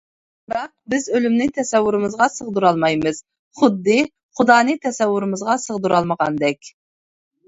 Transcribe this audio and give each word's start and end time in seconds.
بىراق، 0.51 0.69
بىز 0.91 1.03
ئۆلۈمنى 1.17 1.45
تەسەۋۋۇرىمىزغا 1.57 2.27
سىغدۇرالمايمىز، 2.35 3.19
خۇددى 3.59 3.97
خۇدانى 4.39 4.75
تەسەۋۋۇرىمىزغا 4.87 5.57
سىغدۇرالمىغاندەك. 5.65 6.71